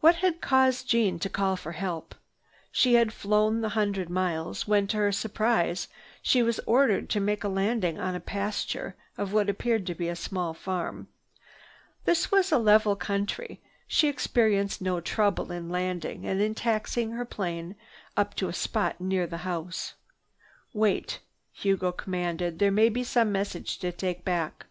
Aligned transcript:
What 0.00 0.16
had 0.16 0.42
caused 0.42 0.90
Jeanne 0.90 1.18
to 1.20 1.30
call 1.30 1.56
for 1.56 1.72
help? 1.72 2.14
She 2.70 2.96
had 2.96 3.14
flown 3.14 3.62
the 3.62 3.70
hundred 3.70 4.10
miles 4.10 4.68
when, 4.68 4.86
to 4.88 4.98
her 4.98 5.10
surprise, 5.10 5.88
she 6.20 6.42
was 6.42 6.60
ordered 6.66 7.08
to 7.08 7.18
make 7.18 7.44
a 7.44 7.48
landing 7.48 7.98
on 7.98 8.14
a 8.14 8.20
pasture 8.20 8.94
of 9.16 9.32
what 9.32 9.48
appeared 9.48 9.86
to 9.86 9.94
be 9.94 10.10
a 10.10 10.14
small 10.16 10.52
farm. 10.52 11.08
This 12.04 12.30
was 12.30 12.52
a 12.52 12.58
level 12.58 12.94
country. 12.94 13.62
She 13.86 14.08
experienced 14.08 14.82
no 14.82 15.00
trouble 15.00 15.50
in 15.50 15.70
landing 15.70 16.26
and 16.26 16.42
in 16.42 16.54
taxiing 16.54 17.12
her 17.12 17.24
plane 17.24 17.74
up 18.18 18.34
to 18.34 18.48
a 18.50 18.52
spot 18.52 19.00
near 19.00 19.26
the 19.26 19.38
house. 19.48 19.94
"Wait!" 20.74 21.20
Hugo 21.54 21.90
commanded. 21.90 22.58
"There 22.58 22.70
may 22.70 22.90
be 22.90 23.02
some 23.02 23.32
message 23.32 23.78
to 23.78 23.92
take 23.92 24.26
back." 24.26 24.66